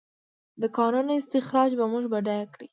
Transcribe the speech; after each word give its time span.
د 0.61 0.63
کانونو 0.77 1.11
استخراج 1.21 1.71
به 1.79 1.85
موږ 1.93 2.05
بډایه 2.13 2.45
کړي؟ 2.53 2.67